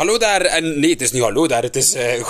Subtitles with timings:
[0.00, 2.02] Hallo daar, en nee, het is niet hallo daar, het is, uh,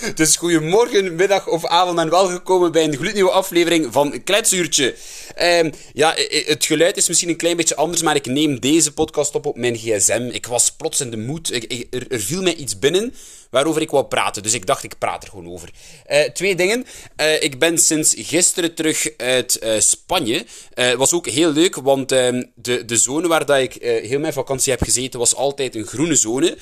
[0.00, 4.94] het is goedemorgen, middag of avond en welgekomen bij een gloednieuwe aflevering van Kletsuurtje.
[5.40, 6.14] Uh, ja,
[6.46, 9.56] het geluid is misschien een klein beetje anders, maar ik neem deze podcast op op
[9.56, 10.28] mijn gsm.
[10.32, 13.14] Ik was plots in de moed, er, er viel mij iets binnen
[13.50, 14.42] waarover ik wou praten.
[14.42, 15.70] Dus ik dacht, ik praat er gewoon over.
[16.10, 16.86] Uh, twee dingen.
[17.20, 20.44] Uh, ik ben sinds gisteren terug uit Spanje.
[20.74, 24.32] Het was ook heel leuk, want ehm, de, de zone waar dat ik heel mijn
[24.32, 26.56] vakantie heb gezeten, was altijd een groene zone.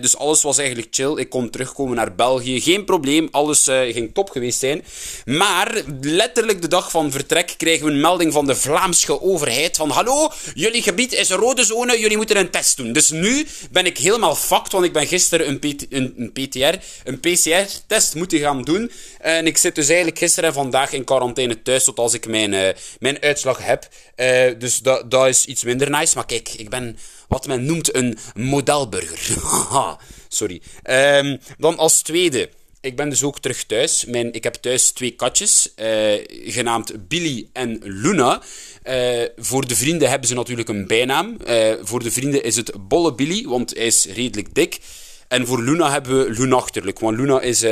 [0.00, 1.16] Dus alles was eigenlijk chill.
[1.16, 2.60] Ik kon terugkomen naar België.
[2.60, 3.28] Geen probleem.
[3.30, 4.84] Alles ging top geweest zijn.
[5.24, 9.76] Maar letterlijk de dag van vertrek krijgen we een melding van de Vlaamse overheid.
[9.76, 11.98] Van hallo, jullie gebied is een rode zone.
[11.98, 12.92] Jullie moeten een test doen.
[12.92, 15.58] Dus nu ben ik helemaal fucked, want ik ben gisteren een,
[15.90, 18.90] een een, PTR, een PCR-test moeten gaan doen.
[19.18, 22.52] En ik zit dus eigenlijk gisteren en vandaag in quarantaine thuis tot als ik mijn,
[22.52, 22.68] uh,
[23.00, 23.88] mijn uitslag heb.
[24.58, 26.14] Dus dat, dat is iets minder nice.
[26.14, 26.98] Maar kijk, ik ben
[27.32, 29.42] wat men noemt een modelburger.
[30.28, 30.62] Sorry.
[30.90, 32.48] Um, dan als tweede.
[32.80, 34.04] Ik ben dus ook terug thuis.
[34.04, 38.42] Mijn, ik heb thuis twee katjes, uh, genaamd Billy en Luna.
[38.84, 41.36] Uh, voor de vrienden hebben ze natuurlijk een bijnaam.
[41.46, 44.78] Uh, voor de vrienden is het Bolle Billy, want hij is redelijk dik.
[45.28, 46.98] En voor Luna hebben we Lunachterlijk.
[46.98, 47.64] Want Luna is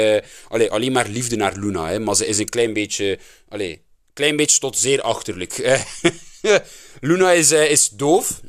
[0.48, 1.88] allee, alleen maar liefde naar Luna.
[1.88, 3.18] Hè, maar ze is een klein beetje...
[3.48, 5.80] Allee, klein beetje tot zeer achterlijk.
[7.00, 8.40] Luna is, uh, is doof.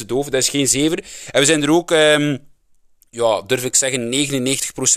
[0.00, 0.24] 100% doof.
[0.24, 1.04] Dat is geen zever.
[1.30, 1.90] En we zijn er ook...
[1.90, 2.46] Um,
[3.10, 4.28] ja, durf ik zeggen,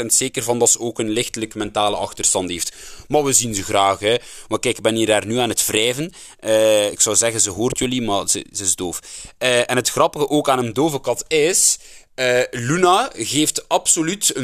[0.03, 2.75] 99% zeker van dat ze ook een lichtelijk mentale achterstand heeft.
[3.07, 4.15] Maar we zien ze graag, hè.
[4.47, 6.13] Maar kijk, ik ben hier daar nu aan het wrijven.
[6.39, 8.99] Uh, ik zou zeggen, ze hoort jullie, maar ze, ze is doof.
[9.39, 11.79] Uh, en het grappige ook aan een dove kat is...
[12.51, 14.41] Luna geeft absoluut 0,0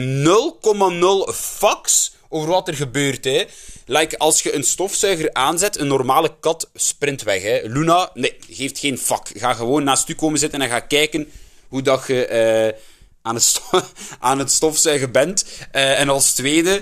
[1.33, 3.23] fax over wat er gebeurt.
[3.23, 3.43] Hè.
[3.85, 7.41] Like als je een stofzuiger aanzet, een normale kat sprint weg.
[7.41, 7.59] Hè.
[7.63, 9.31] Luna, nee, geeft geen fuck.
[9.33, 11.29] Ga gewoon naast u komen zitten en ga kijken
[11.67, 12.79] hoe dat je uh,
[13.21, 13.61] aan, het
[14.19, 15.45] aan het stofzuigen bent.
[15.75, 16.81] Uh, en als tweede,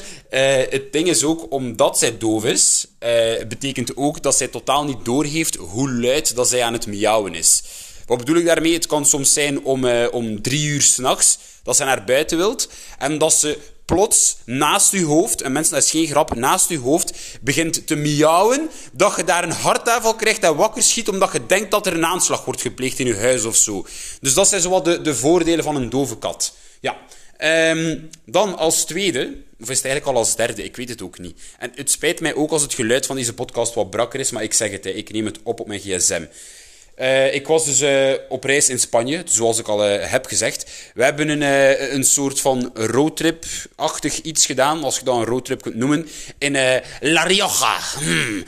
[0.70, 2.88] het ding is ook, omdat zij doof is,
[3.48, 7.64] betekent ook dat zij totaal niet doorgeeft hoe luid dat zij aan het miauwen is.
[8.06, 8.74] Wat bedoel ik daarmee?
[8.74, 12.70] Het kan soms zijn om, uh, om drie uur s'nachts dat ze naar buiten wilt
[12.98, 16.82] en dat ze plots naast uw hoofd, en mensen, dat is geen grap, naast uw
[16.82, 21.46] hoofd begint te miauwen, dat je daar een hartaanval krijgt en wakker schiet omdat je
[21.46, 23.86] denkt dat er een aanslag wordt gepleegd in je huis of zo.
[24.22, 26.54] Dus dat zijn zo de, de voordelen van een dove kat.
[26.80, 26.98] Ja.
[27.72, 31.20] Um, dan als tweede, of is het eigenlijk al als derde, ik weet het ook
[31.20, 31.42] niet.
[31.60, 34.44] En het spijt mij ook als het geluid van deze podcast wat brakker is, maar
[34.44, 36.26] ik zeg het, hè, ik neem het op op mijn gsm.
[37.02, 40.66] Uh, ik was dus uh, op reis in Spanje, zoals ik al uh, heb gezegd.
[40.94, 41.42] We hebben een,
[41.94, 46.08] een soort van roadtrip-achtig iets gedaan, als je dat een roadtrip kunt noemen,
[46.38, 46.58] in
[47.00, 47.78] La Rioja.
[48.00, 48.44] Hmm.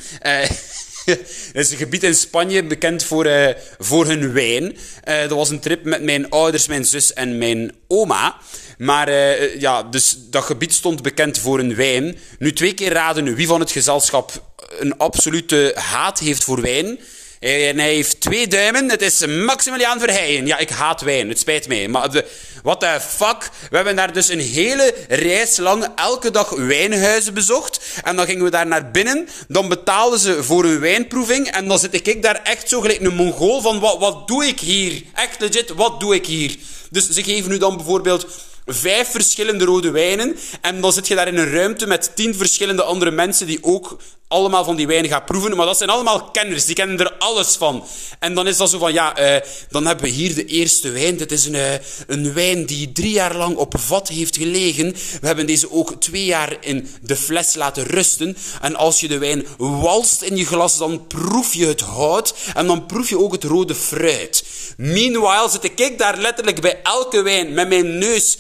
[1.54, 4.78] dat is een gebied in Spanje bekend voor, voor hun wijn.
[5.04, 8.38] dat was een trip met mijn ouders, mijn zus en mijn oma.
[8.78, 9.12] Maar
[9.60, 12.18] ja, dus dat gebied stond bekend voor een wijn.
[12.40, 14.32] Nu twee keer raden wie van het gezelschap
[14.80, 17.00] een absolute haat heeft voor wijn.
[17.40, 18.90] En hij heeft twee duimen.
[18.90, 20.46] Het is Maximiliaan Verheijen.
[20.46, 21.30] Ja, ik haat wijn.
[21.30, 21.88] Het spijt mij.
[21.88, 22.24] Maar
[22.64, 23.50] what the fuck?
[23.70, 27.80] We hebben daar dus een hele reis lang elke dag wijnhuizen bezocht.
[28.04, 29.28] En dan gingen we daar naar binnen.
[29.48, 31.48] Dan betaalden ze voor een wijnproeving.
[31.48, 33.80] En dan zit ik daar echt zo gelijk een mongool van...
[33.80, 35.04] Wat, wat doe ik hier?
[35.14, 36.56] Echt legit, wat doe ik hier?
[36.90, 38.28] Dus ze geven nu dan bijvoorbeeld
[38.66, 40.38] vijf verschillende rode wijnen.
[40.62, 43.98] En dan zit je daar in een ruimte met tien verschillende andere mensen die ook
[44.28, 45.56] allemaal van die wijnen gaan proeven.
[45.56, 47.84] Maar dat zijn allemaal kenners, die kennen er alles van.
[48.20, 51.18] En dan is dat zo van, ja, uh, dan hebben we hier de eerste wijn.
[51.18, 51.74] Dit is een, uh,
[52.08, 54.92] een wijn die drie jaar lang op vat heeft gelegen.
[55.22, 58.38] We hebben deze ook twee jaar in de fles laten rusten.
[58.62, 62.34] En als je de wijn walst in je glas, dan proef je het hout.
[62.54, 64.44] En dan proef je ook het rode fruit.
[64.78, 68.38] Meanwhile zit ik daar letterlijk bij elke wijn met mijn neus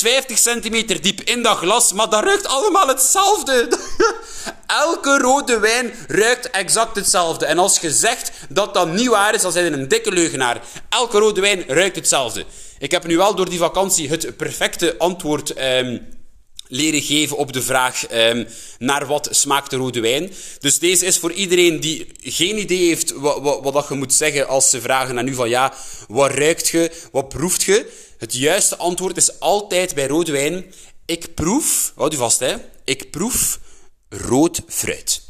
[0.00, 3.68] 50 centimeter diep in dat glas, maar dat ruikt allemaal hetzelfde.
[4.66, 7.46] Elke rode wijn ruikt exact hetzelfde.
[7.46, 10.60] En als je zegt dat dat niet waar is, dan zijn je een dikke leugenaar.
[10.88, 12.44] Elke rode wijn ruikt hetzelfde.
[12.78, 16.17] Ik heb nu wel door die vakantie het perfecte antwoord um,
[16.68, 18.46] leren geven op de vraag um,
[18.78, 20.32] naar wat smaakt de rode wijn.
[20.58, 24.14] Dus deze is voor iedereen die geen idee heeft wat, wat, wat dat je moet
[24.14, 25.74] zeggen als ze vragen aan u van ja,
[26.08, 27.92] wat ruikt je, wat proeft je?
[28.18, 30.64] Het juiste antwoord is altijd bij rode wijn,
[31.06, 32.54] ik proef, houd u vast hè,
[32.84, 33.58] ik proef
[34.08, 35.22] rood fruit.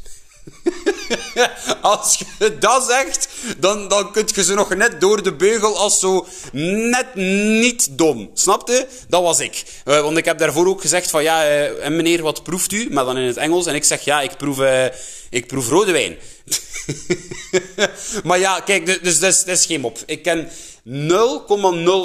[1.81, 5.99] als je dat zegt, dan, dan kun je ze nog net door de beugel als
[5.99, 7.15] zo net
[7.61, 8.29] niet dom.
[8.33, 8.87] Snapte?
[9.07, 9.63] Dat was ik.
[9.85, 12.87] Uh, want ik heb daarvoor ook gezegd van ja, uh, en meneer, wat proeft u?
[12.91, 13.65] Maar dan in het Engels.
[13.65, 14.85] En ik zeg ja, ik proef, uh,
[15.29, 16.17] ik proef rode wijn.
[18.27, 19.97] maar ja, kijk, dus, dus dat is geen mop.
[20.05, 20.49] Ik ken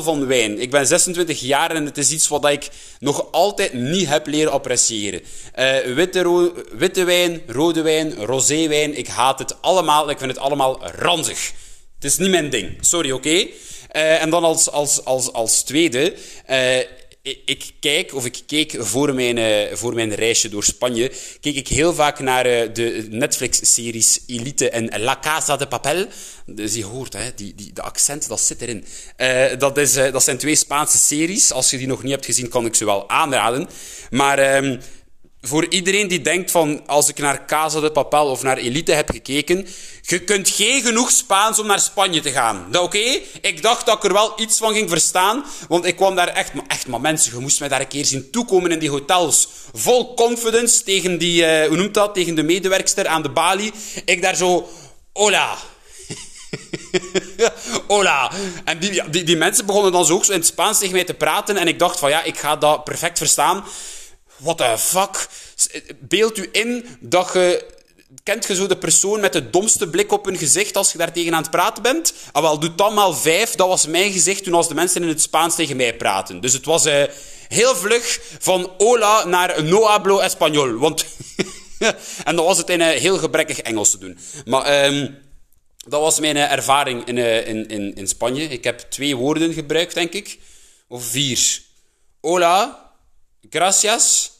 [0.02, 0.60] van wijn.
[0.60, 4.52] Ik ben 26 jaar en het is iets wat ik nog altijd niet heb leren
[4.52, 5.22] appreciëren.
[5.58, 10.10] Uh, witte, witte wijn, rode wijn, roséwijn, ik haat het allemaal.
[10.10, 11.52] Ik vind het allemaal ranzig.
[11.94, 12.76] Het is niet mijn ding.
[12.80, 13.28] Sorry, oké?
[13.28, 16.14] Uh, en dan als, als, als, als tweede...
[16.50, 16.78] Uh,
[17.24, 21.68] ik kijk, of ik keek voor mijn, uh, voor mijn reisje door Spanje, keek ik
[21.68, 26.06] heel vaak naar uh, de Netflix-series Elite en La Casa de Papel.
[26.46, 28.84] Dus je hoort, hè, die, die, de accent, dat zit erin.
[29.16, 31.52] Uh, dat, is, dat zijn twee Spaanse series.
[31.52, 33.68] Als je die nog niet hebt gezien, kan ik ze wel aanraden.
[34.10, 34.80] Maar ehm,
[35.46, 39.10] voor iedereen die denkt van, als ik naar Casa de Papel of naar Elite heb
[39.10, 39.66] gekeken,
[40.02, 42.76] je kunt geen genoeg Spaans om naar Spanje te gaan.
[42.78, 43.20] Oké?
[43.40, 46.54] Ik dacht dat ik er wel iets van ging verstaan, want ik kwam daar echt,
[46.54, 49.48] maar echt, maar mensen, je moest mij daar een keer zien toekomen in die hotels.
[49.72, 53.72] Vol confidence tegen die, uh, hoe noemt dat, tegen de medewerkster aan de balie.
[54.04, 54.68] Ik daar zo,
[55.12, 55.56] hola.
[57.86, 58.30] Hola.
[58.64, 61.14] En die, die, die mensen begonnen dan zo ook in het Spaans tegen mij te
[61.14, 61.56] praten.
[61.56, 63.64] En ik dacht van ja, ik ga dat perfect verstaan.
[64.44, 65.28] What the fuck?
[66.00, 67.72] Beeld u in dat je...
[68.22, 71.12] Kent je zo de persoon met de domste blik op hun gezicht als je daar
[71.12, 72.14] tegen aan het praten bent?
[72.32, 73.54] Ah, wel, doe dan maar vijf.
[73.54, 76.40] Dat was mijn gezicht toen als de mensen in het Spaans tegen mij praten.
[76.40, 77.02] Dus het was uh,
[77.48, 80.78] heel vlug van hola naar no hablo español.
[80.78, 81.04] Want...
[82.24, 84.18] en dan was het in uh, heel gebrekkig Engels te doen.
[84.44, 84.84] Maar...
[84.84, 85.22] Um,
[85.86, 88.42] dat was mijn uh, ervaring in, in, in, in Spanje.
[88.42, 90.38] Ik heb twee woorden gebruikt, denk ik.
[90.88, 91.62] Of vier.
[92.20, 92.90] Hola,
[93.50, 94.33] gracias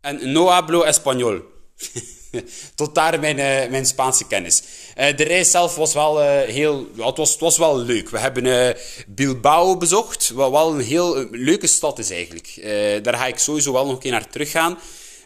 [0.00, 1.42] en no hablo español.
[2.74, 4.62] Tot daar mijn, uh, mijn Spaanse kennis.
[4.98, 6.86] Uh, de reis zelf was wel uh, heel...
[6.96, 8.10] het, was, het was wel leuk.
[8.10, 8.76] We hebben
[9.06, 12.60] Bilbao bezocht, wat wel een heel leuke stad is eigenlijk.
[13.04, 14.78] daar ga ik sowieso wel nog een keer naar teruggaan.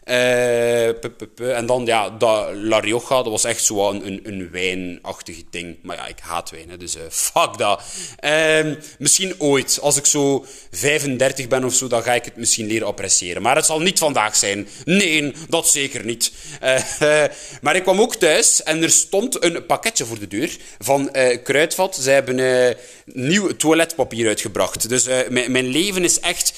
[0.04, 5.76] Uh, en dan, ja, dat La Rioja, dat was echt zo een, een, wijnachtig ding.
[5.82, 7.82] Maar ja, ik haat wijn, hè, dus uh, fuck dat.
[8.24, 12.66] Uh, misschien ooit, als ik zo 35 ben of zo, dan ga ik het misschien
[12.66, 13.42] leren appreciëren.
[13.42, 14.68] Maar het zal niet vandaag zijn.
[14.84, 16.32] Nee, dat zeker niet.
[16.62, 16.80] Uh,
[17.62, 21.96] maar ik kwam ook thuis en er stond een pakketje voor de deur van Kruidvat.
[21.96, 24.88] Ze hebben nieuw toiletpapier uitgebracht.
[24.88, 26.52] Dus mijn leven is echt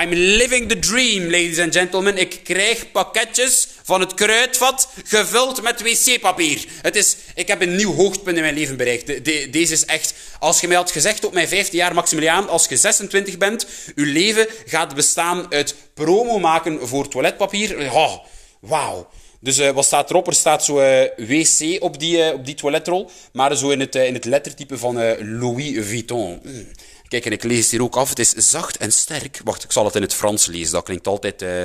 [0.00, 2.16] I'm living the dream, ladies and gentlemen.
[2.18, 6.64] Ik krijg pakketjes van het kruidvat gevuld met wc-papier.
[6.82, 9.06] Het is, ik heb een nieuw hoogtepunt in mijn leven bereikt.
[9.06, 12.66] De, deze is echt, als je mij had gezegd op mijn 15 jaar, Maximiliaan, als
[12.68, 17.92] je 26 bent, uw leven gaat bestaan uit promo maken voor toiletpapier.
[17.92, 18.18] Oh,
[18.60, 19.08] wauw.
[19.40, 20.26] Dus uh, wat staat erop?
[20.26, 23.94] Er staat zo uh, wc op die, uh, op die toiletrol, maar zo in het,
[23.94, 24.94] in het lettertype van
[25.38, 26.40] Louis Vuitton.
[26.42, 26.66] Mm.
[27.12, 28.08] Kijk, en ik lees hier ook af.
[28.08, 29.40] Het is zacht en sterk.
[29.44, 30.72] Wacht, ik zal het in het Frans lezen.
[30.72, 31.64] Dat klinkt altijd uh,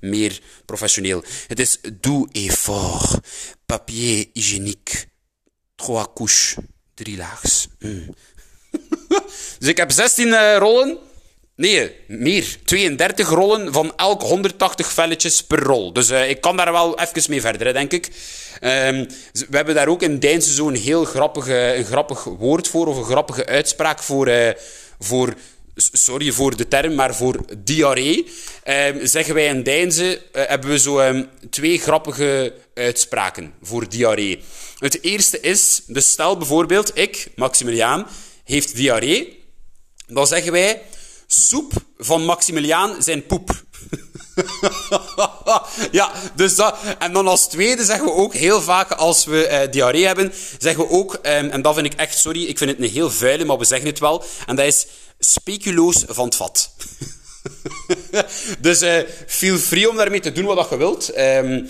[0.00, 1.24] meer professioneel.
[1.46, 3.18] Het is doux et fort.
[3.66, 5.04] Papier hygiénique.
[5.74, 6.54] Trois couches.
[6.94, 7.66] Drie laags.
[7.78, 8.14] Mm.
[9.58, 10.98] dus ik heb 16 uh, eh, rollen.
[11.56, 12.56] Nee, meer.
[12.64, 15.92] 32 rollen van elk 180 velletjes per rol.
[15.92, 18.06] Dus uh, ik kan daar wel even mee verder, denk ik.
[18.60, 19.06] Um,
[19.48, 23.04] we hebben daar ook in Deinse zo'n heel grappige, een grappig woord voor, of een
[23.04, 24.54] grappige uitspraak voor...
[24.98, 25.34] voor,
[25.76, 28.26] sorry voor de term, maar voor diarree,
[28.62, 34.42] ehm, zeggen wij in Deinze, uh, hebben we zo um, twee grappige uitspraken voor diarree.
[34.78, 38.06] Het eerste is, dus stel bijvoorbeeld, ik, Maximiliaan,
[38.44, 39.44] heeft diarree.
[40.06, 40.82] Dan zeggen wij,
[41.26, 43.50] soep van Maximiliaan zijn poep.
[45.90, 46.76] ja, dus dat.
[46.98, 50.84] En dan als tweede zeggen we ook heel vaak als we uh, diarree hebben, zeggen
[50.84, 53.44] we ook, um, en dat vind ik echt, sorry, ik vind het een heel vuile,
[53.44, 54.86] maar we zeggen het wel, en dat is
[55.18, 56.70] speculoos van het vat.
[58.60, 61.18] dus uh, feel free om daarmee te doen wat je wilt.
[61.18, 61.68] Um,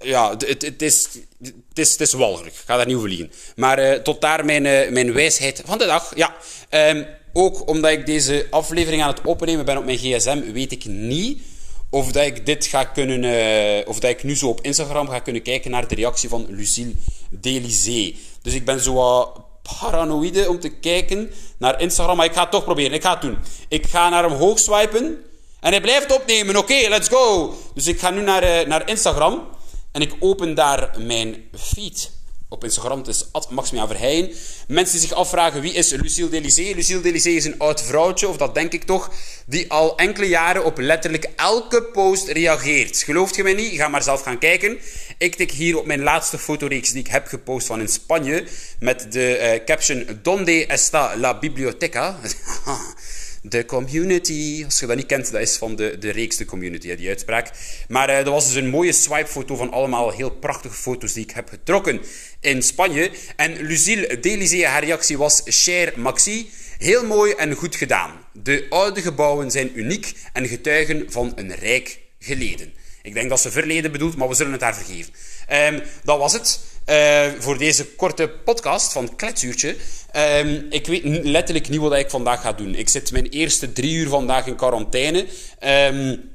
[0.00, 1.08] ja, het, is,
[1.42, 2.54] het, is, het is walgelijk.
[2.54, 3.32] Ik ga daar niet over liegen.
[3.56, 6.12] Maar uh, tot daar mijn, uh, mijn wijsheid van de dag.
[6.14, 6.36] Ja,
[6.70, 10.84] um, ook omdat ik deze aflevering aan het opnemen ben op mijn gsm, weet ik
[10.84, 11.42] niet
[11.90, 15.18] of dat ik dit ga kunnen, uh, of dat ik nu zo op Instagram ga
[15.18, 16.94] kunnen kijken naar de reactie van Lucille
[17.30, 18.14] Delizé.
[18.42, 19.40] Dus ik ben zo wat
[19.78, 22.92] paranoïde om te kijken naar Instagram, maar ik ga het toch proberen.
[22.92, 23.38] Ik ga het doen.
[23.68, 25.24] Ik ga naar hem hoog swipen
[25.60, 26.56] en hij blijft opnemen.
[26.56, 27.54] Oké, let's go.
[27.74, 29.48] Dus ik ga nu naar, uh, naar Instagram
[29.92, 32.10] en ik open daar mijn feed
[32.50, 33.02] op Instagram.
[33.06, 34.30] Is Maxima Verheyen.
[34.68, 36.74] Mensen die zich afvragen wie is Lucille Delisée.
[36.74, 39.10] Lucille Delisée is een oud vrouwtje, of dat denk ik toch,
[39.46, 43.02] die al enkele jaren op letterlijk elke post reageert.
[43.02, 43.72] Gelooft je mij niet?
[43.72, 44.78] Ga maar zelf gaan kijken.
[45.18, 48.44] Ik tik hier op mijn laatste fotoreeks die ik heb gepost van in Spanje
[48.78, 52.18] met de uh, caption Donde está la biblioteca?
[53.42, 54.62] de community.
[54.64, 57.50] Als je dat niet kent, dat is van de, de reeks de community, die uitspraak.
[57.88, 61.30] Maar uh, dat was dus een mooie swipe-foto van allemaal heel prachtige foto's die ik
[61.30, 62.00] heb getrokken
[62.40, 63.10] in Spanje.
[63.36, 66.50] En Lucille Delizee, haar reactie was Cher Maxi.
[66.78, 68.10] Heel mooi en goed gedaan.
[68.32, 72.72] De oude gebouwen zijn uniek en getuigen van een rijk geleden.
[73.02, 75.12] Ik denk dat ze verleden bedoelt, maar we zullen het haar vergeven.
[75.52, 79.76] Um, dat was het uh, voor deze korte podcast van Kletsuurtje.
[80.16, 82.74] Um, ik weet letterlijk niet wat ik vandaag ga doen.
[82.74, 85.26] Ik zit mijn eerste drie uur vandaag in quarantaine.
[85.58, 86.30] En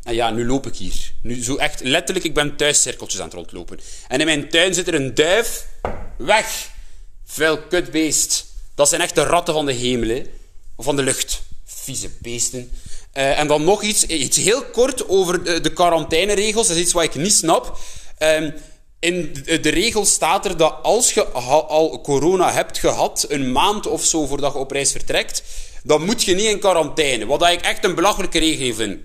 [0.00, 1.12] ja, nu loop ik hier.
[1.22, 3.80] Nu zo echt letterlijk, ik ben thuis cirkeltjes aan het rondlopen.
[4.08, 5.66] En in mijn tuin zit er een duif.
[6.18, 6.70] Weg!
[7.24, 8.46] Vuil kutbeest.
[8.74, 10.22] Dat zijn echt de ratten van de hemel.
[10.76, 11.42] Of van de lucht.
[11.64, 12.70] Vieze beesten.
[13.16, 16.66] Uh, en dan nog iets, iets heel kort over de, de quarantaineregels.
[16.66, 17.78] Dat is iets wat ik niet snap.
[18.18, 18.54] Um,
[19.06, 24.04] in de regel staat er dat als je al corona hebt gehad, een maand of
[24.04, 25.42] zo voordat je op reis vertrekt,
[25.82, 27.26] dan moet je niet in quarantaine.
[27.26, 28.38] Wat ik echt een belachelijke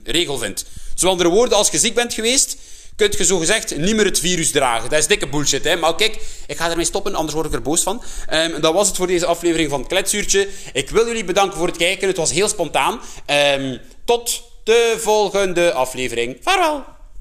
[0.04, 0.66] regel vind.
[0.96, 2.58] Zo andere woorden, als je ziek bent geweest,
[2.96, 4.90] kun je zogezegd niet meer het virus dragen.
[4.90, 5.76] Dat is dikke bullshit, hè.
[5.76, 6.18] Maar kijk,
[6.48, 8.04] ik ga ermee stoppen, anders word ik er boos van.
[8.34, 10.48] Um, dat was het voor deze aflevering van Kletsuurtje.
[10.74, 12.08] Ik wil jullie bedanken voor het kijken.
[12.08, 13.00] Het was heel spontaan.
[13.60, 16.38] Um, tot de volgende aflevering.
[16.42, 17.00] Vaarwel!